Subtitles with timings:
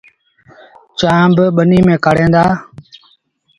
[0.99, 2.43] چآنه با ٻنيٚ ميݩ ڪآڙوهيݩ دآ۔